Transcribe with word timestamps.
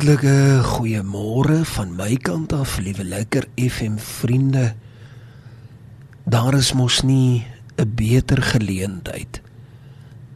Hartlike 0.00 0.62
goeiemôre 0.64 1.58
van 1.74 1.90
my 1.92 2.14
kant 2.24 2.54
af, 2.56 2.78
liewe 2.80 3.04
lekker 3.04 3.44
FM 3.60 3.98
vriende. 4.00 4.70
Daar 6.24 6.56
is 6.56 6.70
mos 6.72 7.02
nie 7.04 7.44
'n 7.76 7.92
beter 7.94 8.40
geleentheid 8.42 9.42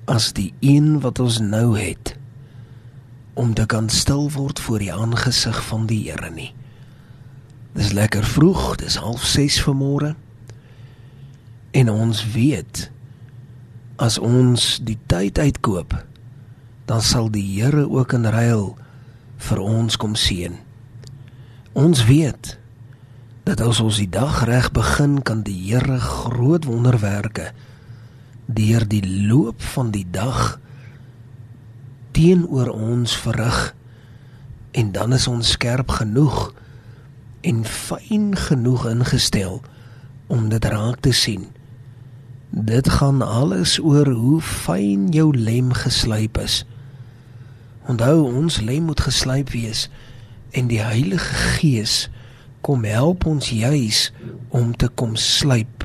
as 0.05 0.33
die 0.33 0.53
een 0.61 1.01
wat 1.01 1.19
ons 1.19 1.41
nou 1.41 1.79
het 1.81 2.17
om 3.35 3.55
te 3.55 3.67
kan 3.67 3.89
stil 3.89 4.31
word 4.31 4.61
voor 4.61 4.79
die 4.79 4.93
aangesig 4.93 5.65
van 5.65 5.87
die 5.87 6.11
Here 6.11 6.31
nie. 6.31 6.53
Dis 7.73 7.93
lekker 7.93 8.25
vroeg, 8.25 8.77
dis 8.77 8.99
06:30 9.01 9.65
vanmôre. 9.65 10.15
En 11.71 11.91
ons 11.91 12.33
weet 12.33 12.91
as 13.97 14.19
ons 14.19 14.81
die 14.83 14.99
tyd 15.07 15.39
uitkoop, 15.39 16.05
dan 16.85 17.03
sal 17.03 17.31
die 17.31 17.63
Here 17.63 17.91
ook 17.91 18.13
in 18.13 18.27
ruil 18.27 18.84
vir 19.37 19.61
ons 19.61 19.97
kom 19.97 20.15
seën. 20.15 20.57
Ons 21.75 22.05
weet 22.07 22.57
dat 23.45 23.61
as 23.61 23.81
ons 23.81 23.99
die 24.01 24.09
dag 24.09 24.45
reg 24.49 24.71
begin 24.73 25.21
kan 25.23 25.43
die 25.45 25.57
Here 25.67 25.99
groot 26.01 26.65
wonderwerke 26.65 27.51
deur 28.47 28.85
die 28.89 29.05
loop 29.29 29.63
van 29.75 29.91
die 29.91 30.07
dag 30.11 30.59
teenoor 32.17 32.71
ons 32.73 33.17
verrig 33.17 33.75
en 34.73 34.93
dan 34.93 35.13
is 35.17 35.27
ons 35.29 35.55
skerp 35.57 35.91
genoeg 35.99 36.53
en 37.45 37.65
fyn 37.69 38.33
genoeg 38.37 38.87
ingestel 38.89 39.61
om 40.33 40.49
dit 40.49 40.65
raak 40.65 41.03
te 41.05 41.13
sien. 41.13 41.51
Dit 42.51 42.89
gaan 42.89 43.23
alles 43.23 43.77
oor 43.83 44.09
hoe 44.09 44.41
fyn 44.41 45.11
jou 45.13 45.33
lem 45.37 45.73
geslyp 45.75 46.39
is. 46.41 46.63
Onthou 47.85 48.25
ons 48.25 48.61
lem 48.65 48.87
moet 48.89 49.01
geslyp 49.01 49.51
wees 49.53 49.89
en 50.57 50.71
die 50.71 50.81
Heilige 50.81 51.35
Gees 51.59 52.09
kom 52.65 52.87
help 52.89 53.27
ons 53.29 53.51
juis 53.53 54.07
om 54.49 54.71
te 54.73 54.89
kom 54.89 55.19
slyp 55.21 55.85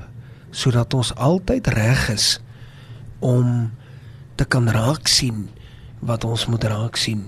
sodat 0.56 0.96
ons 0.96 1.12
altyd 1.20 1.68
reg 1.76 2.06
is 2.14 2.28
om 3.20 3.72
te 4.40 4.48
kan 4.48 4.70
raak 4.72 5.12
sien 5.12 5.50
wat 6.00 6.24
ons 6.24 6.48
moet 6.48 6.64
raak 6.64 6.96
sien. 6.96 7.26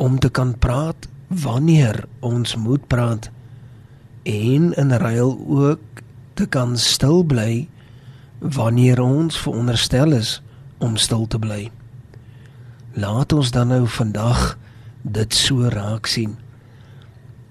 Om 0.00 0.16
te 0.18 0.32
kan 0.32 0.54
praat 0.56 1.10
wanneer 1.28 2.06
ons 2.24 2.56
moet 2.56 2.88
praat 2.88 3.28
en 4.24 4.72
in 4.72 4.96
ruil 5.04 5.36
ook 5.44 6.02
te 6.40 6.48
kan 6.48 6.72
stil 6.80 7.20
bly 7.20 7.68
wanneer 8.40 9.04
ons 9.04 9.36
veronderstel 9.44 10.16
is 10.16 10.38
om 10.80 10.96
stil 10.96 11.28
te 11.28 11.38
bly 11.38 11.68
laat 12.92 13.32
ons 13.32 13.50
dan 13.50 13.68
nou 13.68 13.86
vandag 13.88 14.58
dit 15.02 15.34
so 15.34 15.68
raak 15.68 16.06
sien. 16.06 16.36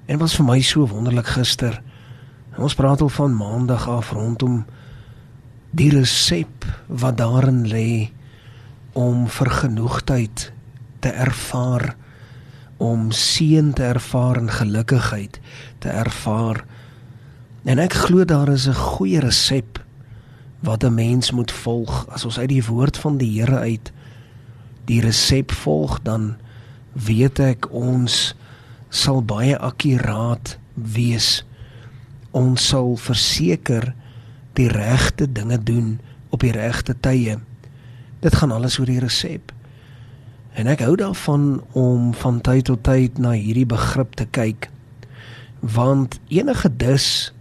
En 0.05 0.17
was 0.17 0.35
vir 0.35 0.45
my 0.45 0.59
so 0.61 0.87
wonderlik 0.87 1.27
gister. 1.35 1.81
Ons 2.57 2.75
praat 2.75 3.01
al 3.01 3.09
van 3.09 3.35
maandag 3.35 3.87
af 3.89 4.11
rondom 4.11 4.65
die 5.71 5.89
resep 5.93 6.65
wat 6.87 7.17
daarin 7.17 7.63
lê 7.67 8.11
om 8.93 9.27
vergenoegdheid 9.27 10.51
te 10.99 11.09
ervaar, 11.09 11.95
om 12.77 13.11
seën 13.11 13.73
te 13.73 13.83
ervaar 13.83 14.37
en 14.37 14.51
gelukigheid 14.51 15.39
te 15.79 15.89
ervaar. 15.89 16.65
En 17.63 17.79
ek 17.79 17.93
glo 17.93 18.25
daar 18.25 18.49
is 18.49 18.67
'n 18.67 18.73
goeie 18.73 19.19
resep 19.19 19.79
wat 20.59 20.83
'n 20.83 20.93
mens 20.93 21.31
moet 21.31 21.51
volg 21.51 22.07
as 22.09 22.25
ons 22.25 22.39
uit 22.39 22.49
die 22.49 22.65
woord 22.65 22.97
van 22.97 23.17
die 23.17 23.39
Here 23.39 23.57
uit 23.59 23.91
die 24.89 25.01
resep 25.03 25.51
volg 25.51 25.99
dan 26.05 26.35
weet 26.93 27.39
ek 27.39 27.69
ons 27.71 28.33
sal 28.91 29.21
baie 29.23 29.55
akkuraat 29.57 30.57
wees. 30.75 31.41
Ons 32.35 32.67
sal 32.71 32.95
verseker 32.99 33.93
die 34.59 34.67
regte 34.71 35.27
dinge 35.31 35.57
doen 35.63 35.99
op 36.31 36.43
die 36.43 36.53
regte 36.55 36.95
tye. 36.99 37.37
Dit 38.21 38.35
gaan 38.35 38.51
alles 38.51 38.79
oor 38.79 38.91
die 38.91 39.01
resep. 39.03 39.51
En 40.53 40.67
ek 40.67 40.83
hou 40.83 40.95
daarvan 40.99 41.61
om 41.77 42.11
van 42.19 42.41
tyd 42.43 42.67
tot 42.67 42.83
tyd 42.83 43.19
na 43.19 43.31
hierdie 43.37 43.67
begrip 43.67 44.17
te 44.19 44.27
kyk. 44.35 44.67
Want 45.59 46.19
enige 46.27 46.71
dis 46.75 47.31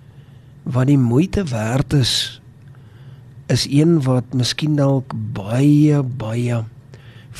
wat 0.62 0.86
die 0.86 1.00
moeite 1.00 1.44
werd 1.50 1.92
is 1.96 2.38
is 3.50 3.66
een 3.66 3.96
wat 4.06 4.34
miskien 4.36 4.76
dalk 4.78 5.10
baie 5.34 6.02
baie 6.02 6.60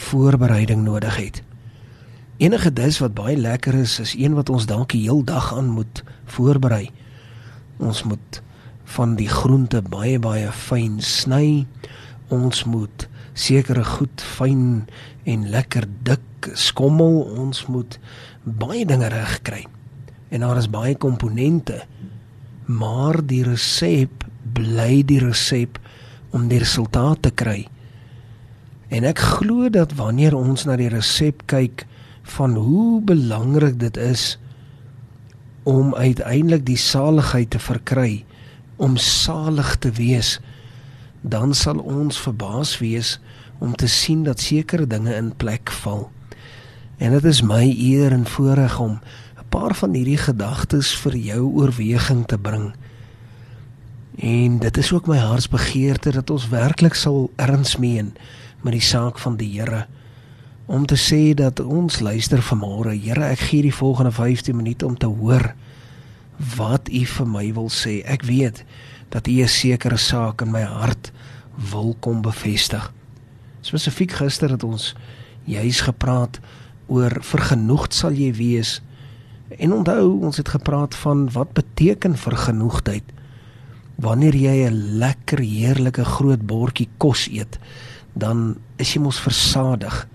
voorbereiding 0.08 0.82
nodig 0.84 1.16
het. 1.16 1.42
Enige 2.40 2.72
dis 2.72 2.98
wat 3.02 3.14
baie 3.14 3.36
lekker 3.36 3.74
is, 3.76 3.98
is 4.00 4.14
een 4.16 4.32
wat 4.34 4.48
ons 4.48 4.66
dalk 4.66 4.94
die 4.94 5.02
heel 5.04 5.20
dag 5.24 5.52
aan 5.54 5.68
moet 5.76 6.02
voorberei. 6.24 6.88
Ons 7.76 8.02
moet 8.08 8.40
van 8.96 9.14
die 9.18 9.28
groente 9.28 9.82
baie 9.82 10.18
baie 10.18 10.48
fyn 10.52 10.98
sny. 11.04 11.66
Ons 12.32 12.64
moet 12.64 13.08
sekere 13.36 13.84
goed 13.84 14.24
fyn 14.24 14.86
en 15.28 15.44
lekker 15.52 15.84
dik 16.08 16.48
skommel. 16.56 17.20
Ons 17.36 17.66
moet 17.68 17.98
baie 18.44 18.86
dinge 18.88 19.10
reg 19.12 19.36
kry. 19.44 19.66
En 20.30 20.40
daar 20.46 20.56
is 20.56 20.70
baie 20.70 20.96
komponente. 20.96 21.82
Maar 22.64 23.20
die 23.20 23.42
resep 23.44 24.24
bly 24.56 25.02
die 25.04 25.20
resep 25.20 25.76
om 26.32 26.48
die 26.48 26.62
resultaat 26.62 27.22
te 27.26 27.34
kry. 27.34 27.66
En 28.90 29.06
ek 29.06 29.22
glo 29.22 29.70
dat 29.70 29.94
wanneer 29.94 30.34
ons 30.34 30.64
na 30.66 30.74
die 30.76 30.90
resep 30.90 31.44
kyk 31.50 31.86
van 32.36 32.56
hoe 32.58 32.98
belangrik 33.06 33.78
dit 33.78 33.96
is 33.96 34.34
om 35.62 35.94
uiteindelik 35.94 36.64
die 36.66 36.78
saligheid 36.80 37.50
te 37.54 37.60
verkry, 37.62 38.24
om 38.76 38.96
salig 38.96 39.76
te 39.78 39.92
wees, 39.94 40.38
dan 41.20 41.54
sal 41.54 41.78
ons 41.78 42.18
verbaas 42.18 42.78
wees 42.80 43.18
om 43.60 43.76
te 43.76 43.86
sien 43.86 44.24
dat 44.26 44.40
sekere 44.40 44.88
dinge 44.88 45.14
in 45.14 45.34
plek 45.36 45.70
val. 45.84 46.08
En 46.98 47.14
dit 47.14 47.24
is 47.24 47.42
my 47.46 47.62
eer 47.70 48.12
en 48.16 48.26
voorreg 48.26 48.78
om 48.80 48.98
'n 49.38 49.48
paar 49.48 49.74
van 49.74 49.94
hierdie 49.94 50.18
gedagtes 50.18 50.96
vir 50.96 51.16
jou 51.16 51.42
oorweging 51.62 52.26
te 52.26 52.38
bring. 52.38 52.72
En 54.18 54.58
dit 54.58 54.76
is 54.76 54.92
ook 54.92 55.06
my 55.06 55.16
hartsbegeerte 55.16 56.10
dat 56.10 56.30
ons 56.30 56.48
werklik 56.48 56.94
sal 56.94 57.30
erns 57.36 57.76
meen 57.76 58.12
met 58.62 58.72
die 58.72 58.84
saak 58.84 59.18
van 59.18 59.36
die 59.36 59.48
Here 59.58 59.86
om 60.70 60.86
te 60.86 60.94
sê 60.94 61.34
dat 61.34 61.58
ons 61.60 61.98
luister 61.98 62.38
vanmôre. 62.46 62.94
Here, 62.94 63.24
ek 63.34 63.48
gee 63.50 63.62
die 63.66 63.74
volgende 63.74 64.12
15 64.14 64.54
minute 64.56 64.86
om 64.86 64.94
te 64.94 65.08
hoor 65.10 65.50
wat 66.56 66.88
U 66.88 67.04
vir 67.04 67.26
my 67.26 67.46
wil 67.56 67.68
sê. 67.74 68.00
Ek 68.06 68.22
weet 68.22 68.62
dat 69.10 69.26
U 69.26 69.42
'n 69.42 69.48
sekere 69.48 69.98
saak 69.98 70.42
in 70.42 70.50
my 70.50 70.62
hart 70.62 71.10
wil 71.72 71.96
kom 72.00 72.22
bevestig. 72.22 72.92
Spesifiek 73.60 74.12
gister 74.12 74.50
het 74.50 74.62
ons 74.64 74.94
juis 75.44 75.80
gepraat 75.80 76.40
oor 76.86 77.18
vergenoegd 77.20 77.94
sal 77.94 78.12
jy 78.12 78.32
wees. 78.32 78.80
En 79.58 79.72
onthou, 79.72 80.20
ons 80.22 80.36
het 80.36 80.48
gepraat 80.48 80.94
van 80.94 81.30
wat 81.34 81.52
beteken 81.52 82.16
vergenoegdheid. 82.16 83.04
Wanneer 84.00 84.34
jy 84.34 84.70
'n 84.70 84.98
lekker 84.98 85.38
heerlike 85.38 86.04
groot 86.04 86.46
bordjie 86.46 86.88
kos 86.96 87.28
eet, 87.28 87.58
dan 88.12 88.58
is 88.76 88.94
jy 88.94 89.00
mos 89.00 89.20
versadig. 89.20 90.06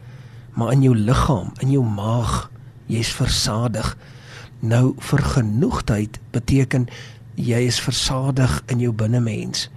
Maar 0.55 0.71
in 0.71 0.81
jou 0.81 0.95
liggaam, 0.95 1.51
in 1.59 1.71
jou 1.71 1.83
maag, 1.83 2.49
jy's 2.87 3.11
versadig. 3.11 3.97
Nou 4.59 4.93
vergenoegdheid 4.97 6.19
beteken 6.31 6.87
jy 7.35 7.65
is 7.67 7.79
versadig 7.83 8.61
in 8.71 8.79
jou 8.79 8.93
binnemens. 8.95 9.69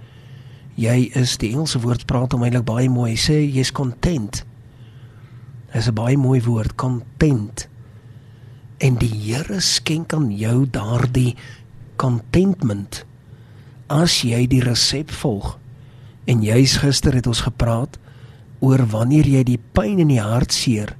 Jy 0.79 1.09
is 1.19 1.35
die 1.41 1.51
Engelse 1.51 1.81
woord 1.83 2.05
praat 2.07 2.33
om 2.33 2.45
eintlik 2.45 2.63
baie 2.67 2.87
mooi 2.89 3.17
sê 3.19 3.41
jy's 3.43 3.71
content. 3.75 4.45
Dis 5.73 5.87
'n 5.87 5.93
baie 5.93 6.17
mooi 6.17 6.41
woord, 6.41 6.75
content. 6.75 7.67
En 8.79 8.95
die 8.95 9.11
Here 9.11 9.59
skenk 9.59 10.13
aan 10.13 10.31
jou 10.31 10.65
daardie 10.69 11.35
contentment 11.97 13.05
as 13.87 14.21
jy 14.21 14.47
die 14.47 14.63
resep 14.63 15.11
volg. 15.11 15.57
En 16.25 16.41
jy's 16.41 16.77
gister 16.77 17.13
het 17.13 17.27
ons 17.27 17.41
gepraat 17.41 17.97
oor 18.59 18.83
wanneer 18.91 19.27
jy 19.27 19.43
die 19.47 19.59
pyn 19.73 20.01
in 20.03 20.11
die 20.11 20.23
hartseer 20.23 20.95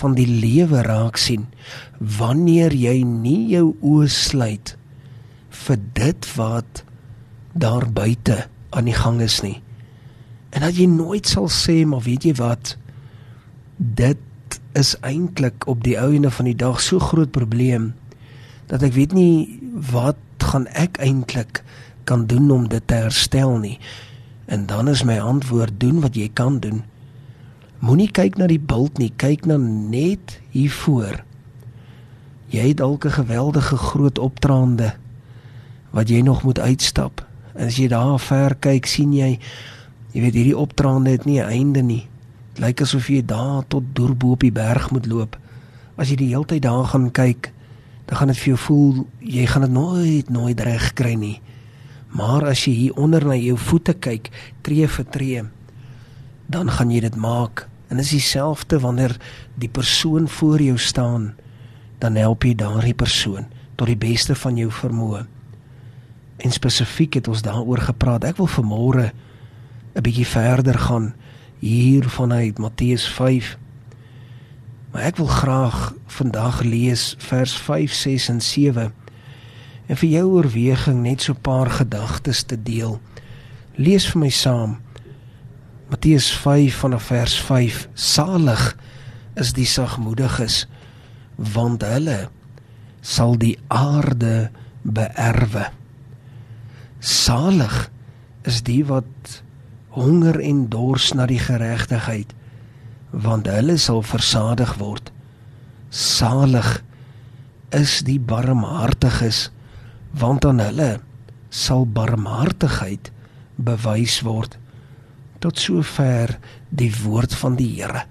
van 0.00 0.14
die 0.14 0.28
lewe 0.28 0.82
raak 0.86 1.18
sien. 1.18 1.48
Wanneer 1.98 2.74
jy 2.76 3.00
nie 3.04 3.50
jou 3.50 3.72
oë 3.82 4.08
sluit 4.14 4.76
vir 5.66 5.80
dit 5.98 6.30
wat 6.36 6.84
daar 7.52 7.88
buite 7.90 8.44
aan 8.70 8.86
die 8.86 8.96
gang 8.96 9.20
is 9.24 9.40
nie. 9.42 9.58
En 10.54 10.62
dat 10.66 10.78
jy 10.78 10.86
nooit 10.90 11.26
sal 11.26 11.50
sê 11.50 11.82
maar 11.86 12.04
weet 12.06 12.26
jy 12.28 12.34
wat? 12.38 12.76
Dit 13.76 14.22
is 14.78 14.94
eintlik 15.06 15.66
op 15.70 15.82
die 15.82 15.98
ouene 15.98 16.30
van 16.30 16.46
die 16.46 16.58
dag 16.58 16.78
so 16.82 17.02
groot 17.02 17.32
probleem 17.34 17.92
dat 18.70 18.84
ek 18.86 18.94
weet 18.94 19.14
nie 19.16 19.58
wat 19.90 20.18
gaan 20.46 20.68
ek 20.78 21.00
eintlik 21.02 21.64
kan 22.06 22.28
doen 22.30 22.50
om 22.54 22.68
dit 22.70 22.82
te 22.86 23.02
herstel 23.02 23.58
nie. 23.58 23.76
En 24.46 24.66
dan 24.70 24.88
is 24.90 25.02
my 25.06 25.18
antwoord 25.18 25.78
doen 25.82 26.00
wat 26.02 26.14
jy 26.18 26.30
kan 26.34 26.58
doen 26.62 26.84
Moenie 27.80 28.10
kyk 28.12 28.36
na 28.36 28.46
die 28.46 28.60
bult 28.60 28.98
nie, 28.98 29.12
kyk 29.16 29.46
na 29.46 29.56
net 29.56 30.40
hier 30.52 30.70
voor 30.70 31.24
Jy 32.50 32.72
het 32.72 32.76
dalk 32.76 33.04
'n 33.06 33.10
geweldige 33.10 33.76
groot 33.76 34.18
opdraande 34.18 34.94
wat 35.90 36.08
jy 36.08 36.20
nog 36.20 36.42
moet 36.42 36.58
uitstap. 36.58 37.26
En 37.54 37.66
as 37.66 37.76
jy 37.76 37.88
daar 37.88 38.18
ver 38.18 38.54
kyk, 38.54 38.86
sien 38.86 39.12
jy 39.12 39.38
jy 40.12 40.20
weet 40.20 40.34
hierdie 40.34 40.56
opdraande 40.56 41.10
het 41.10 41.24
nie 41.24 41.40
'n 41.40 41.48
einde 41.48 41.82
nie. 41.82 42.08
Dit 42.54 42.64
lyk 42.64 42.80
asof 42.80 43.08
jy 43.08 43.24
daar 43.24 43.62
tot 43.68 43.82
deur 43.92 44.16
bo 44.16 44.30
op 44.30 44.40
die 44.40 44.52
berg 44.52 44.90
moet 44.90 45.06
loop. 45.06 45.38
As 45.96 46.08
jy 46.08 46.16
die 46.16 46.28
hele 46.28 46.44
tyd 46.44 46.62
daar 46.62 46.84
gaan 46.84 47.10
kyk, 47.10 47.52
dan 48.06 48.16
gaan 48.16 48.28
dit 48.28 48.36
vir 48.36 48.46
jou 48.46 48.58
voel 48.58 49.06
jy 49.18 49.46
gaan 49.46 49.62
dit 49.62 49.72
nooit 49.72 50.30
nooit 50.30 50.60
reg 50.60 50.92
kry 50.92 51.14
nie. 51.14 51.40
Maar 52.08 52.44
as 52.44 52.64
jy 52.64 52.72
hier 52.72 52.94
onder 52.94 53.24
na 53.26 53.36
jou 53.36 53.56
voete 53.56 53.94
kyk, 53.94 54.30
tree 54.62 54.88
vir 54.88 55.04
tree, 55.10 55.42
dan 56.50 56.70
gaan 56.70 56.90
jy 56.90 57.00
dit 57.00 57.16
maak. 57.16 57.68
En 57.88 57.96
dit 57.96 58.04
is 58.04 58.10
dieselfde 58.18 58.80
wanneer 58.80 59.16
die 59.54 59.68
persoon 59.68 60.28
voor 60.28 60.62
jou 60.62 60.78
staan, 60.78 61.34
dan 61.98 62.16
help 62.16 62.44
jy 62.44 62.54
daardie 62.54 62.94
persoon 62.94 63.46
tot 63.76 63.86
die 63.86 63.98
beste 63.98 64.34
van 64.34 64.58
jou 64.58 64.70
vermoë. 64.70 65.24
En 66.40 66.52
spesifiek 66.52 67.14
het 67.20 67.28
ons 67.28 67.42
daaroor 67.42 67.80
gepraat. 67.90 68.24
Ek 68.24 68.36
wil 68.36 68.48
vanmôre 68.48 69.12
'n 69.94 70.02
bietjie 70.02 70.26
verder 70.26 70.78
gaan 70.78 71.14
hier 71.58 72.08
vanuit 72.08 72.58
Matteus 72.58 73.08
5. 73.08 73.58
Maar 74.92 75.02
ek 75.02 75.16
wil 75.16 75.26
graag 75.26 75.94
vandag 76.06 76.62
lees 76.62 77.14
vers 77.18 77.52
5, 77.52 77.92
6 77.92 78.28
en 78.28 78.40
7 78.40 78.92
en 79.86 79.96
vir 79.96 80.08
jou 80.08 80.26
oorweging 80.30 81.02
net 81.02 81.22
so 81.22 81.32
'n 81.32 81.40
paar 81.40 81.70
gedagtes 81.70 82.42
te 82.42 82.62
deel. 82.62 83.00
Lees 83.74 84.06
vir 84.06 84.20
my 84.20 84.28
saam. 84.28 84.78
Matteus 85.90 86.30
5 86.32 86.74
vanaf 86.74 87.02
vers 87.02 87.40
5. 87.40 87.88
Salig 87.94 88.76
is 89.34 89.50
die 89.56 89.66
sagmoediges, 89.66 90.68
want 91.34 91.82
hulle 91.82 92.28
sal 93.02 93.34
die 93.34 93.56
aarde 93.74 94.52
beerwe. 94.86 95.64
Salig 97.02 97.74
is 98.46 98.62
die 98.70 98.84
wat 98.86 99.40
honger 99.98 100.38
en 100.38 100.62
dors 100.70 101.10
na 101.18 101.26
die 101.26 101.40
geregtigheid, 101.42 102.36
want 103.10 103.50
hulle 103.50 103.74
sal 103.82 104.06
versadig 104.06 104.76
word. 104.78 105.10
Salig 105.90 106.70
is 107.74 107.98
die 108.06 108.20
barmhartiges, 108.22 109.48
want 110.14 110.46
aan 110.46 110.62
hulle 110.62 110.92
sal 111.50 111.82
barmhartigheid 111.82 113.10
bewys 113.58 114.22
word 114.22 114.59
tot 115.40 115.58
sover 115.58 116.36
die 116.68 116.90
woord 117.02 117.34
van 117.40 117.56
die 117.58 117.68
Here. 117.78 118.04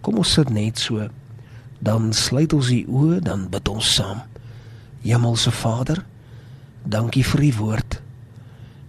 Kom 0.00 0.18
ons 0.22 0.32
sit 0.38 0.50
net 0.50 0.80
so. 0.80 1.08
Dan 1.78 2.12
sluit 2.16 2.54
ons 2.56 2.72
die 2.72 2.84
oë 2.88 3.20
dan 3.24 3.46
bid 3.52 3.68
ons 3.68 3.94
saam. 3.98 4.22
Hemelse 5.04 5.52
Vader 5.54 6.02
dankie 6.86 7.24
vir 7.26 7.44
u 7.48 7.52
woord. 7.60 8.00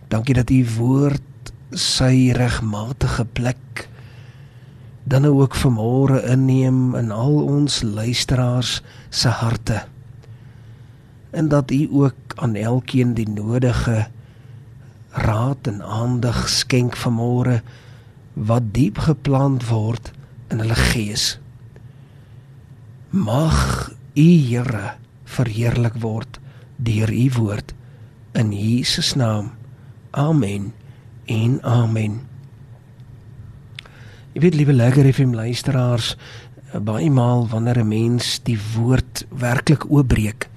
Dankie 0.07 0.37
dat 0.37 0.49
u 0.53 0.61
woord 0.77 1.51
sy 1.75 2.31
regmatige 2.35 3.25
plek 3.35 3.87
dan 5.07 5.23
nou 5.23 5.37
ook 5.39 5.55
vanmôre 5.55 6.19
inneem 6.27 6.95
in 6.99 7.11
al 7.15 7.37
ons 7.47 7.79
luisteraars 7.83 8.81
se 9.09 9.31
harte. 9.31 9.85
En 11.31 11.47
dat 11.47 11.71
u 11.71 11.87
ook 11.91 12.35
aan 12.35 12.55
elkeen 12.55 13.13
die 13.13 13.29
nodige 13.29 14.07
raad 15.17 15.67
en 15.69 15.81
aandag 15.81 16.45
skenk 16.49 16.97
vanmôre 16.97 17.61
wat 18.33 18.71
diep 18.75 19.01
geplant 19.07 19.65
word 19.69 20.11
in 20.53 20.61
hulle 20.61 20.77
gees. 20.91 21.37
Mag 23.09 23.91
u 24.13 24.27
Here 24.47 24.95
verheerlik 25.25 25.97
word 26.01 26.39
deur 26.77 27.09
u 27.11 27.27
woord 27.37 27.73
in 28.37 28.51
Jesus 28.53 29.13
naam. 29.17 29.51
Amen. 30.11 30.73
En 31.25 31.57
amen. 31.63 32.21
Ek 34.37 34.43
weet 34.45 34.55
liewe 34.55 34.73
lekker 34.73 35.09
FM 35.13 35.33
luisteraars 35.33 36.13
baie 36.83 37.09
maal 37.09 37.47
wanneer 37.49 37.81
'n 37.81 37.87
mens 37.87 38.39
die 38.43 38.59
woord 38.75 39.25
werklik 39.29 39.89
oopbreek 39.89 40.49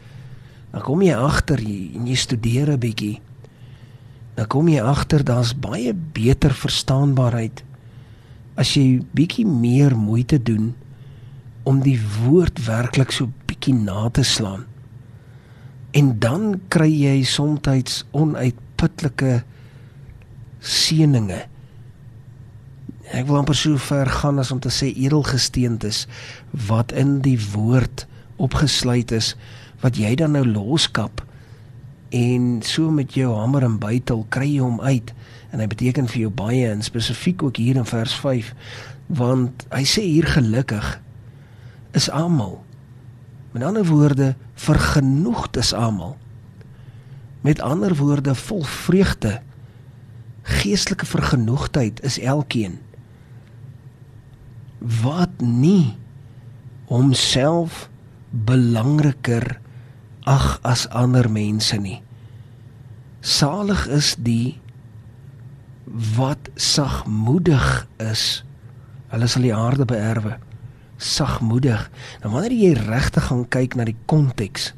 Dan 0.71 0.85
kom 0.87 1.03
jy 1.03 1.17
agter 1.19 1.59
en 1.59 2.07
jy 2.07 2.15
studeer 2.15 2.71
'n 2.71 2.79
bietjie. 2.79 3.21
Dan 4.41 4.49
kom 4.49 4.71
jy 4.73 4.81
agter 4.81 5.21
daar's 5.21 5.51
baie 5.53 5.93
beter 5.93 6.55
verstaanbaarheid 6.57 7.61
as 8.57 8.71
jy 8.73 9.03
bietjie 9.13 9.45
meer 9.45 9.93
moeite 9.93 10.39
doen 10.41 10.71
om 11.69 11.83
die 11.85 11.99
woord 12.23 12.63
werklik 12.65 13.13
so 13.13 13.29
bietjie 13.51 13.75
na 13.77 14.09
te 14.09 14.25
slaan. 14.25 14.65
En 15.93 16.15
dan 16.25 16.57
kry 16.73 16.89
jy 16.89 17.21
soms 17.29 18.01
onuitputlike 18.17 19.43
seëninge. 20.65 21.45
Ek 23.13 23.29
wil 23.29 23.43
amper 23.43 23.61
so 23.61 23.77
ver 23.77 24.09
gaan 24.23 24.41
as 24.41 24.57
om 24.57 24.61
te 24.65 24.73
sê 24.73 24.89
edelgesteentes 24.89 26.07
wat 26.73 26.97
in 26.97 27.19
die 27.21 27.37
woord 27.53 28.07
opgesluit 28.41 29.13
is 29.13 29.35
wat 29.85 30.01
jy 30.01 30.17
dan 30.17 30.33
nou 30.33 30.47
loskap 30.49 31.27
en 32.11 32.63
so 32.67 32.91
met 32.91 33.15
jou 33.15 33.35
hamer 33.37 33.63
en 33.67 33.79
bytel 33.79 34.25
kry 34.29 34.49
jy 34.51 34.63
hom 34.63 34.81
uit. 34.81 35.13
En 35.51 35.63
hy 35.63 35.67
beteken 35.71 36.09
vir 36.11 36.27
jou 36.27 36.33
baie 36.35 36.67
en 36.71 36.83
spesifiek 36.83 37.43
ook 37.43 37.57
hier 37.57 37.79
in 37.79 37.89
vers 37.89 38.15
5 38.23 38.55
want 39.11 39.65
hy 39.75 39.83
sê 39.89 40.05
hier 40.07 40.27
gelukkig 40.31 40.87
is 41.99 42.07
almal 42.15 42.61
met 43.51 43.65
ander 43.67 43.87
woorde 43.89 44.35
vergenoegd 44.55 45.57
is 45.59 45.73
almal 45.75 46.15
met 47.43 47.61
ander 47.61 47.97
woorde 47.99 48.35
vol 48.39 48.63
vreugde 48.63 49.41
geestelike 50.61 51.09
vergenoegdheid 51.11 52.03
is 52.07 52.21
elkeen 52.23 52.79
wat 55.03 55.43
nie 55.43 55.97
homself 56.87 57.89
belangriker 58.31 59.59
ag 60.29 60.59
as 60.67 60.87
ander 60.89 61.31
mense 61.31 61.77
nie. 61.81 62.01
Salig 63.21 63.87
is 63.89 64.15
die 64.19 64.59
wat 66.17 66.51
sagmoedig 66.55 67.87
is. 67.99 68.45
Hulle 69.11 69.29
sal 69.29 69.45
die 69.45 69.55
aarde 69.55 69.85
beerwe. 69.89 70.37
Sagmoedig. 71.01 71.89
Nou 72.23 72.35
wanneer 72.35 72.55
jy 72.55 72.73
regtig 72.79 73.29
gaan 73.31 73.47
kyk 73.49 73.77
na 73.77 73.89
die 73.89 73.99
konteks, 74.11 74.73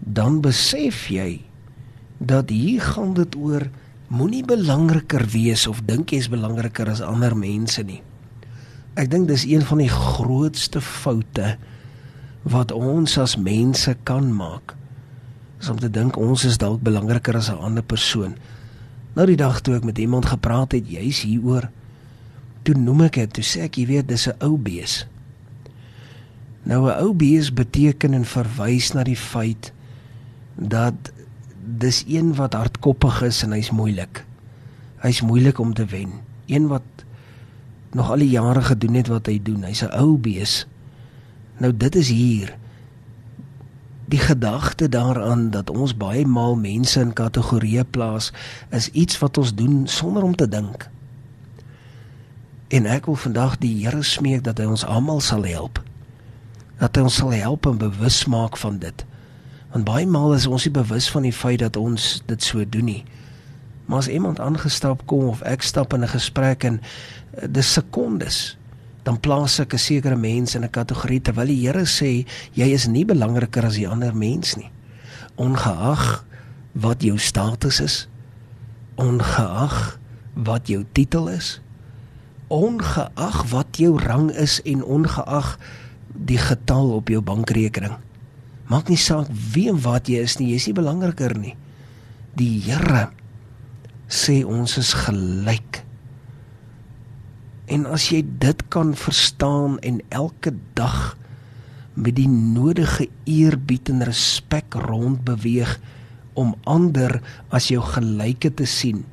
dan 0.00 0.40
besef 0.44 1.06
jy 1.12 1.44
dat 2.18 2.50
hier 2.50 2.82
gaan 2.94 3.14
dit 3.16 3.36
oor 3.36 3.68
moenie 4.08 4.44
belangriker 4.46 5.24
wees 5.32 5.66
of 5.66 5.82
dink 5.88 6.12
jy's 6.14 6.28
belangriker 6.32 6.88
as 6.90 7.02
ander 7.04 7.36
mense 7.36 7.82
nie. 7.82 8.00
Ek 8.94 9.10
dink 9.10 9.28
dis 9.28 9.46
een 9.48 9.64
van 9.66 9.80
die 9.82 9.90
grootste 9.90 10.80
foute 10.84 11.56
wat 12.44 12.72
ons 12.72 13.18
as 13.18 13.36
mense 13.40 13.96
kan 14.04 14.28
maak 14.36 14.74
is 15.60 15.70
om 15.72 15.80
te 15.80 15.88
dink 15.88 16.18
ons 16.20 16.44
is 16.44 16.60
dalk 16.60 16.82
belangriker 16.84 17.36
as 17.36 17.48
'n 17.48 17.56
ander 17.56 17.82
persoon. 17.82 18.36
Nou 19.14 19.26
die 19.26 19.36
dag 19.36 19.60
toe 19.60 19.76
ek 19.76 19.84
met 19.84 19.98
iemand 19.98 20.26
gepraat 20.26 20.72
het 20.72 20.90
juis 20.90 21.22
hieroor, 21.22 21.70
toe 22.62 22.74
noem 22.74 23.00
ek 23.00 23.14
dit, 23.14 23.32
toe 23.32 23.44
sê 23.44 23.60
ek 23.64 23.78
jy 23.78 23.86
weet 23.86 24.08
dis 24.08 24.28
'n 24.28 24.36
ou 24.40 24.58
bees. 24.58 25.06
Nou 26.64 26.88
'n 26.88 27.00
ou 27.00 27.14
bees 27.14 27.52
beteken 27.52 28.14
en 28.14 28.24
verwys 28.24 28.92
na 28.92 29.04
die 29.04 29.16
feit 29.16 29.72
dat 30.56 31.12
dis 31.64 32.04
een 32.08 32.34
wat 32.34 32.54
hardkoppig 32.54 33.22
is 33.22 33.42
en 33.42 33.52
hy's 33.52 33.70
moeilik. 33.70 34.24
Hy's 35.00 35.20
moeilik 35.20 35.58
om 35.58 35.74
te 35.74 35.84
wen. 35.84 36.12
Een 36.46 36.68
wat 36.68 36.82
nog 37.92 38.10
al 38.10 38.18
die 38.18 38.30
jare 38.30 38.62
gedoen 38.62 38.94
het 38.94 39.08
wat 39.08 39.26
hy 39.26 39.40
doen. 39.42 39.64
Hy's 39.64 39.82
'n 39.82 39.92
ou 39.92 40.18
bees. 40.18 40.66
Nou 41.58 41.76
dit 41.76 41.94
is 41.94 42.08
hier 42.08 42.56
die 44.04 44.18
gedagte 44.18 44.88
daaraan 44.88 45.50
dat 45.50 45.70
ons 45.70 45.96
baie 45.96 46.26
maal 46.26 46.56
mense 46.56 47.00
in 47.00 47.12
kategorieë 47.12 47.84
plaas 47.90 48.32
is 48.70 48.90
iets 48.90 49.18
wat 49.18 49.38
ons 49.38 49.54
doen 49.54 49.86
sonder 49.86 50.22
om 50.22 50.36
te 50.36 50.48
dink. 50.48 50.88
En 52.68 52.86
ek 52.86 53.06
wil 53.06 53.14
vandag 53.14 53.58
die 53.62 53.72
Here 53.84 54.02
smeek 54.02 54.44
dat 54.44 54.58
hy 54.58 54.66
ons 54.66 54.84
almal 54.84 55.20
sal 55.20 55.44
help. 55.46 55.80
Dat 56.80 56.96
hy 56.96 57.06
ons 57.06 57.18
sal 57.22 57.32
help 57.32 57.66
en 57.70 57.78
bewus 57.78 58.24
maak 58.24 58.56
van 58.60 58.78
dit. 58.82 59.04
Want 59.72 59.86
baie 59.86 60.06
maal 60.06 60.34
is 60.34 60.46
ons 60.46 60.66
nie 60.66 60.74
bewus 60.74 61.08
van 61.10 61.22
die 61.22 61.34
feit 61.34 61.62
dat 61.62 61.76
ons 61.76 62.22
dit 62.26 62.42
so 62.42 62.64
doen 62.66 62.90
nie. 62.90 63.04
Maar 63.86 64.04
as 64.04 64.08
iemand 64.08 64.40
aangestap 64.40 65.04
kom 65.06 65.28
of 65.28 65.42
ek 65.42 65.62
stap 65.62 65.92
in 65.94 66.02
'n 66.02 66.08
gesprek 66.08 66.64
en 66.64 66.80
eh, 66.80 67.48
dis 67.48 67.72
sekondes 67.72 68.56
dan 69.04 69.20
plaas 69.20 69.60
ek 69.60 69.74
'n 69.74 69.78
sekere 69.78 70.16
mens 70.16 70.54
in 70.54 70.64
'n 70.64 70.70
kategorie 70.70 71.20
terwyl 71.20 71.46
die 71.46 71.66
Here 71.66 71.84
sê 71.84 72.26
jy 72.52 72.68
is 72.72 72.88
nie 72.88 73.04
belangriker 73.04 73.64
as 73.64 73.76
die 73.76 73.88
ander 73.88 74.14
mens 74.14 74.56
nie. 74.56 74.70
Ongeag 75.36 76.24
wat 76.72 77.02
jou 77.02 77.18
status 77.18 77.80
is, 77.80 78.08
ongeag 78.96 79.98
wat 80.34 80.68
jou 80.68 80.84
titel 80.92 81.28
is, 81.28 81.60
ongeag 82.48 83.50
wat 83.50 83.76
jou 83.76 83.98
rang 83.98 84.30
is 84.30 84.60
en 84.64 84.84
ongeag 84.84 85.58
die 86.14 86.38
getal 86.38 86.90
op 86.90 87.08
jou 87.08 87.20
bankrekening. 87.20 87.96
Maak 88.70 88.88
nie 88.88 88.98
saak 89.00 89.28
wie 89.52 89.68
en 89.68 89.80
wat 89.84 90.08
jy 90.08 90.22
is 90.24 90.38
nie, 90.38 90.48
jy 90.48 90.54
is 90.54 90.66
nie 90.66 90.76
belangriker 90.76 91.36
nie. 91.36 91.56
Die 92.34 92.60
Here 92.64 93.10
sê 94.08 94.44
ons 94.44 94.78
is 94.78 94.94
gelyk. 94.94 95.83
En 97.66 97.86
as 97.88 98.10
jy 98.12 98.20
dit 98.40 98.64
kan 98.68 98.92
verstaan 98.96 99.78
en 99.80 100.00
elke 100.12 100.52
dag 100.76 101.16
met 101.94 102.16
die 102.18 102.28
nodige 102.28 103.08
eerbied 103.24 103.88
en 103.88 104.04
respek 104.04 104.74
rond 104.74 105.22
beweeg 105.24 105.78
om 106.34 106.56
ander 106.66 107.20
as 107.54 107.70
jou 107.70 107.80
gelyke 107.80 108.50
te 108.54 108.66
sien. 108.66 109.04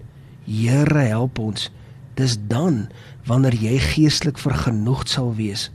Here 0.45 1.05
help 1.05 1.39
ons. 1.39 1.69
Dis 2.17 2.35
dan 2.49 2.89
wanneer 3.29 3.55
jy 3.55 3.77
geestelik 3.79 4.41
vergenoegd 4.41 5.13
sal 5.13 5.31
wees. 5.37 5.69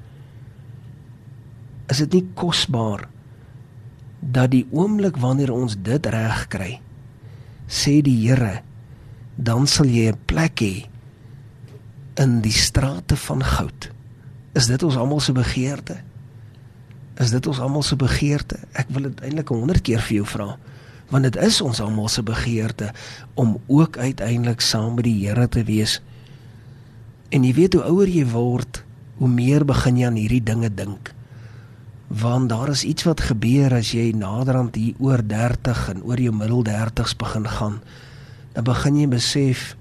Is 1.89 2.03
dit 2.03 2.19
nie 2.19 2.27
kosbaar 2.35 3.07
dat 4.21 4.51
die 4.51 4.67
oomblik 4.75 5.17
wanneer 5.23 5.53
ons 5.55 5.77
dit 5.87 6.07
reg 6.11 6.47
kry, 6.51 6.73
sê 7.71 8.01
die 8.03 8.17
Here, 8.27 8.61
dan 9.37 9.67
sal 9.71 9.87
jy 9.87 10.11
'n 10.11 10.19
plek 10.27 10.61
hê 10.61 10.75
in 12.21 12.41
die 12.45 12.55
strate 12.55 13.17
van 13.17 13.45
goud. 13.45 13.91
Is 14.57 14.69
dit 14.71 14.83
ons 14.83 14.97
almal 14.97 15.21
se 15.21 15.35
begeerte? 15.37 15.99
Is 17.21 17.33
dit 17.33 17.47
ons 17.47 17.61
almal 17.61 17.85
se 17.85 17.97
begeerte? 17.97 18.59
Ek 18.77 18.89
wil 18.93 19.11
dit 19.11 19.21
eintlik 19.25 19.53
100 19.53 19.85
keer 19.85 20.03
vir 20.05 20.21
jou 20.21 20.29
vra. 20.29 20.49
Want 21.13 21.29
dit 21.29 21.37
is 21.45 21.61
ons 21.65 21.81
almal 21.81 22.09
se 22.13 22.25
begeerte 22.27 22.91
om 23.39 23.57
ook 23.67 23.97
uiteindelik 23.97 24.65
saam 24.65 24.97
met 24.99 25.07
die 25.07 25.19
Here 25.21 25.49
te 25.49 25.63
wees. 25.65 26.01
En 27.31 27.45
jy 27.45 27.53
weet 27.57 27.77
hoe 27.77 27.85
ouer 27.87 28.11
jy 28.11 28.25
word, 28.33 28.83
hoe 29.21 29.29
meer 29.29 29.65
begin 29.65 30.01
jy 30.01 30.09
aan 30.09 30.19
hierdie 30.19 30.43
dinge 30.43 30.73
dink. 30.73 31.13
Want 32.09 32.51
daar 32.51 32.71
is 32.73 32.85
iets 32.87 33.07
wat 33.07 33.25
gebeur 33.29 33.75
as 33.77 33.93
jy 33.95 34.11
naderhand 34.17 34.77
hier 34.79 34.99
oor 35.03 35.23
30 35.25 35.89
en 35.95 36.05
oor 36.07 36.21
jou 36.21 36.35
middel 36.35 36.65
30s 36.67 37.17
begin 37.19 37.49
gaan. 37.49 37.81
Dan 38.55 38.65
begin 38.65 39.01
jy 39.01 39.09
besef 39.11 39.73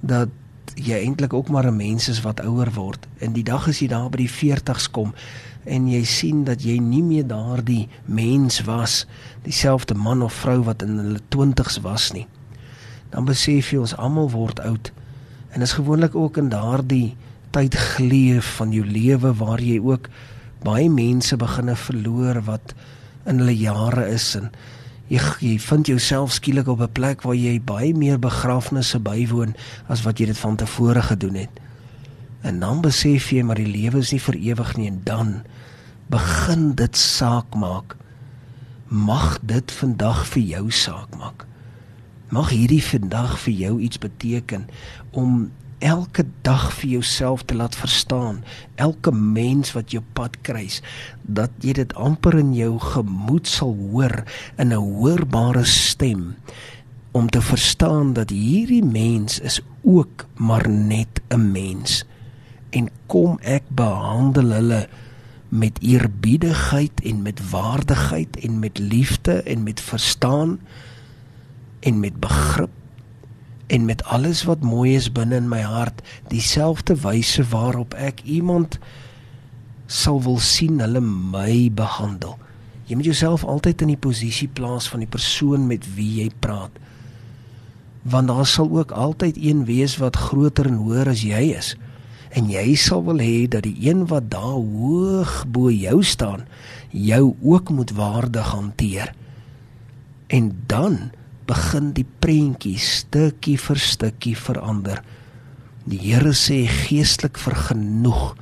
dat 0.00 0.32
jy 0.76 0.98
eintlik 1.04 1.32
ook 1.32 1.48
maar 1.48 1.66
'n 1.66 1.76
mens 1.76 2.08
is 2.08 2.20
wat 2.20 2.40
ouer 2.40 2.70
word. 2.74 3.06
En 3.18 3.32
die 3.32 3.42
dag 3.42 3.68
as 3.68 3.78
jy 3.78 3.88
daar 3.88 4.10
by 4.10 4.16
die 4.16 4.30
40s 4.30 4.90
kom, 4.90 5.14
en 5.64 5.88
jy 5.88 6.04
sien 6.04 6.44
dat 6.44 6.62
jy 6.62 6.78
nie 6.78 7.02
meer 7.02 7.26
daardie 7.26 7.88
mens 8.04 8.60
was, 8.64 9.06
dieselfde 9.42 9.94
man 9.94 10.22
of 10.22 10.32
vrou 10.32 10.62
wat 10.62 10.82
in 10.82 10.98
hulle 10.98 11.20
20's 11.34 11.80
was 11.84 12.12
nie. 12.12 12.26
Dan 13.10 13.24
besef 13.24 13.72
jy 13.72 13.78
ons 13.78 13.96
almal 13.96 14.30
word 14.30 14.60
oud. 14.60 14.92
En 15.50 15.62
is 15.62 15.72
gewoonlik 15.72 16.14
ook 16.14 16.36
in 16.36 16.48
daardie 16.48 17.16
tyd 17.50 17.74
geleef 17.74 18.56
van 18.56 18.72
jou 18.72 18.84
lewe 18.84 19.32
waar 19.34 19.60
jy 19.60 19.78
ook 19.80 20.08
baie 20.64 20.90
mense 20.90 21.36
beginne 21.36 21.76
verloor 21.76 22.42
wat 22.48 22.74
in 23.26 23.38
hulle 23.38 23.56
jare 23.56 24.08
is 24.12 24.34
en 24.38 24.50
jy, 25.08 25.20
jy 25.40 25.56
vind 25.58 25.86
jouself 25.86 26.32
skielik 26.32 26.68
op 26.68 26.80
'n 26.80 26.92
plek 26.92 27.22
waar 27.22 27.34
jy 27.34 27.60
baie 27.60 27.94
meer 27.94 28.18
begrafnisse 28.18 28.98
bywoon 28.98 29.54
as 29.88 30.02
wat 30.02 30.18
jy 30.18 30.26
dit 30.26 30.38
van 30.38 30.56
tevore 30.56 31.02
gedoen 31.02 31.34
het. 31.34 31.60
En 32.40 32.60
dan 32.60 32.80
besef 32.80 33.30
jy 33.30 33.42
maar 33.42 33.58
die 33.58 33.66
lewe 33.66 33.98
is 33.98 34.12
nie 34.12 34.20
vir 34.20 34.34
ewig 34.34 34.76
nie 34.76 34.86
en 34.86 35.00
dan 35.04 35.42
begin 36.06 36.74
dit 36.74 36.96
saak 36.96 37.54
maak. 37.54 37.96
Mag 38.88 39.38
dit 39.42 39.72
vandag 39.72 40.26
vir 40.26 40.42
jou 40.42 40.70
saak 40.70 41.16
maak. 41.18 41.46
Mag 42.28 42.50
hierdie 42.50 42.84
vandag 42.84 43.38
vir 43.38 43.54
jou 43.54 43.80
iets 43.80 43.98
beteken 43.98 44.68
om 45.10 45.50
elke 45.78 46.24
dag 46.42 46.72
vir 46.80 46.90
jouself 46.90 47.42
te 47.42 47.54
laat 47.54 47.76
verstaan, 47.76 48.42
elke 48.74 49.12
mens 49.12 49.72
wat 49.72 49.92
jou 49.94 50.02
pad 50.12 50.40
kruis, 50.42 50.80
dat 51.22 51.50
jy 51.60 51.72
dit 51.72 51.94
amper 51.94 52.38
in 52.38 52.54
jou 52.56 52.78
gemoed 52.82 53.46
sal 53.46 53.74
hoor 53.90 54.24
in 54.56 54.72
'n 54.72 54.82
hoorbare 54.82 55.64
stem 55.64 56.36
om 57.12 57.30
te 57.30 57.40
verstaan 57.40 58.12
dat 58.12 58.30
hierdie 58.30 58.84
mens 58.84 59.38
is 59.40 59.60
ook 59.82 60.26
maar 60.36 60.68
net 60.68 61.20
'n 61.28 61.50
mens. 61.52 62.04
En 62.70 62.88
kom 63.06 63.38
ek 63.40 63.62
behandel 63.68 64.50
hulle 64.50 64.88
met 65.48 65.78
eerbiedigheid 65.80 67.00
en 67.00 67.22
met 67.22 67.50
waardigheid 67.50 68.36
en 68.36 68.58
met 68.58 68.78
liefde 68.78 69.42
en 69.42 69.62
met 69.62 69.80
verstaan 69.80 70.60
en 71.80 72.00
met 72.00 72.20
begrip 72.20 72.67
en 73.68 73.84
met 73.84 74.04
alles 74.04 74.42
wat 74.48 74.64
mooi 74.64 74.94
is 74.96 75.10
binne 75.12 75.36
in 75.36 75.48
my 75.48 75.60
hart 75.60 76.00
dieselfde 76.32 76.96
wyse 77.04 77.44
waarop 77.52 77.94
ek 77.94 78.22
iemand 78.24 78.78
sal 79.86 80.20
wil 80.24 80.38
sien 80.40 80.80
hulle 80.80 81.00
my 81.04 81.68
behandel. 81.72 82.36
Jy 82.88 82.96
moet 82.96 83.08
jouself 83.10 83.44
altyd 83.44 83.84
in 83.84 83.92
die 83.92 84.00
posisie 84.00 84.48
plaas 84.48 84.88
van 84.88 85.04
die 85.04 85.10
persoon 85.10 85.66
met 85.68 85.84
wie 85.96 86.22
jy 86.22 86.30
praat. 86.40 86.72
Want 88.08 88.32
daar 88.32 88.48
sal 88.48 88.72
ook 88.72 88.92
altyd 88.96 89.36
een 89.36 89.66
wees 89.68 89.98
wat 90.00 90.16
groter 90.16 90.68
en 90.68 90.80
hoër 90.80 91.12
as 91.12 91.24
jy 91.24 91.42
is. 91.56 91.74
En 92.32 92.48
jy 92.52 92.72
sal 92.80 93.04
wil 93.04 93.20
hê 93.20 93.48
dat 93.48 93.64
die 93.64 93.76
een 93.88 94.06
wat 94.08 94.30
daar 94.32 94.56
hoog 94.56 95.44
bo 95.48 95.72
jou 95.72 96.00
staan 96.04 96.44
jou 96.92 97.34
ook 97.44 97.68
moet 97.70 97.92
waardig 97.96 98.48
hanteer. 98.52 99.12
En 100.26 100.52
dan 100.66 101.10
begin 101.48 101.92
die 101.96 102.06
prentjie 102.20 102.76
stukkie 102.80 103.56
vir 103.60 103.80
stukkie 103.80 104.36
verander. 104.36 105.00
Die 105.88 106.00
Here 106.02 106.34
sê 106.36 106.66
geestelik 106.68 107.38
vergenoeg, 107.40 108.34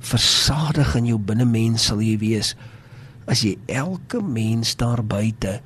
versadig 0.00 0.94
in 0.96 1.10
jou 1.10 1.18
binnemens 1.18 1.90
sal 1.90 2.00
jy 2.00 2.16
wees 2.20 2.54
as 3.26 3.42
jy 3.42 3.56
elke 3.66 4.20
mens 4.22 4.76
daar 4.78 5.02
buite 5.02 5.58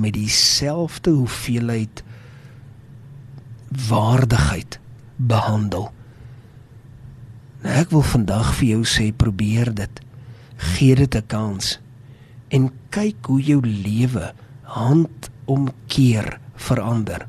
met 0.00 0.14
dieselfde 0.16 1.12
hoeveelheid 1.12 2.02
waardigheid 3.88 4.78
behandel. 5.16 5.90
Nou 7.60 7.74
ek 7.82 7.92
wil 7.92 8.04
vandag 8.06 8.54
vir 8.58 8.68
jou 8.70 8.82
sê 8.88 9.10
probeer 9.12 9.72
dit. 9.76 10.00
Gee 10.56 10.96
dit 10.96 11.14
'n 11.14 11.26
kans 11.26 11.78
en 12.48 12.70
kyk 12.90 13.26
hoe 13.26 13.42
jou 13.42 13.60
lewe 13.60 14.32
handomkeer 15.46 16.38
verander. 16.56 17.26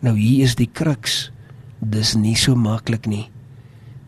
Nou 0.00 0.16
hier 0.18 0.44
is 0.44 0.56
die 0.58 0.68
kruks. 0.68 1.30
Dis 1.78 2.14
nie 2.14 2.36
so 2.36 2.56
maklik 2.56 3.06
nie. 3.06 3.28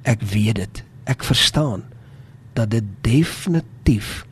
Ek 0.04 0.22
weet 0.22 0.60
dit. 0.60 0.82
Ek 1.06 1.24
verstaan 1.24 1.84
dat 2.56 2.70
dit 2.72 2.84
definitief 3.04 4.24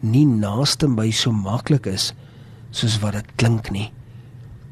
nie 0.00 0.26
naaste 0.26 0.88
by 0.88 1.10
so 1.14 1.32
maklik 1.32 1.86
is 1.86 2.12
soos 2.72 2.98
wat 3.02 3.18
dit 3.18 3.34
klink 3.36 3.70
nie. 3.70 3.90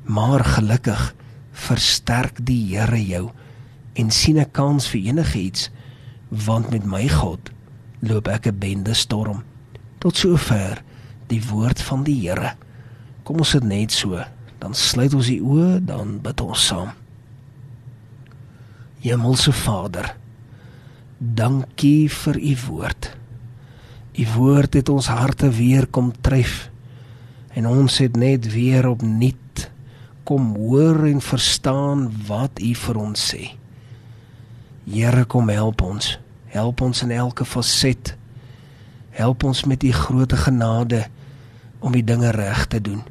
Maar 0.08 0.44
gelukkig 0.44 1.10
versterk 1.52 2.40
die 2.46 2.62
Here 2.72 2.99
jou 3.04 3.30
en 3.94 4.10
sien 4.10 4.38
'n 4.38 4.50
kans 4.50 4.88
vir 4.88 5.00
enigiets 5.00 5.70
want 6.30 6.70
met 6.70 6.84
my 6.84 7.08
God 7.08 7.50
loop 8.00 8.28
ek 8.28 8.46
'n 8.46 8.58
bende 8.58 8.94
storm 8.94 9.42
tot 9.99 10.16
sover 10.16 10.82
die 11.28 11.42
woord 11.50 11.82
van 11.82 12.04
die 12.04 12.20
Here 12.26 12.56
kom 13.30 13.44
ons 13.44 13.52
dit 13.54 13.66
net 13.70 13.94
so 13.94 14.18
dan 14.58 14.75
sluit 14.75 15.14
ons 15.14 15.28
die 15.30 15.38
oë 15.38 15.76
dan 15.87 16.16
bid 16.25 16.42
ons 16.42 16.64
saam 16.72 16.90
Hemelse 19.04 19.54
Vader 19.54 20.08
dankie 21.38 22.10
vir 22.10 22.40
u 22.40 22.56
woord 22.64 23.12
u 24.18 24.26
woord 24.34 24.80
het 24.80 24.90
ons 24.90 25.12
harte 25.14 25.52
weer 25.54 25.87
kom 25.87 26.10
tref 26.26 26.66
en 27.54 27.70
ons 27.70 28.00
het 28.02 28.18
net 28.18 28.50
weer 28.50 28.90
opnuut 28.90 29.70
kom 30.26 30.50
hoor 30.58 31.06
en 31.06 31.22
verstaan 31.22 32.08
wat 32.26 32.58
u 32.58 32.75
vir 32.82 33.02
ons 33.06 33.30
sê 33.30 33.54
Here 34.90 35.22
kom 35.30 35.46
help 35.52 35.84
ons. 35.87 36.16
Help 36.50 36.80
ons 36.82 37.02
in 37.04 37.12
elke 37.14 37.44
faset. 37.46 38.16
Help 39.14 39.44
ons 39.46 39.60
met 39.70 39.84
u 39.87 39.92
groot 39.94 40.32
genade 40.32 41.04
om 41.78 41.94
die 41.94 42.02
dinge 42.02 42.32
reg 42.34 42.64
te 42.66 42.80
doen. 42.82 43.04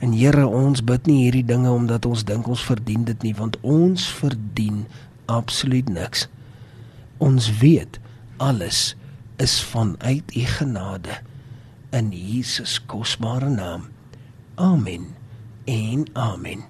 En 0.00 0.12
Here, 0.16 0.46
ons 0.48 0.80
bid 0.84 1.06
nie 1.06 1.18
hierdie 1.26 1.44
dinge 1.44 1.70
omdat 1.70 2.06
ons 2.08 2.24
dink 2.24 2.48
ons 2.48 2.62
verdien 2.64 3.04
dit 3.04 3.26
nie, 3.26 3.34
want 3.36 3.58
ons 3.60 4.06
verdien 4.20 4.86
absoluut 5.28 5.88
niks. 5.92 6.26
Ons 7.20 7.50
weet 7.60 8.00
alles 8.40 8.94
is 9.40 9.60
vanuit 9.60 10.36
u 10.36 10.44
genade 10.56 11.20
in 11.92 12.10
Jesus 12.16 12.78
kosbare 12.88 13.52
naam. 13.52 13.88
Amen. 14.56 15.06
En 15.64 16.06
amen. 16.12 16.64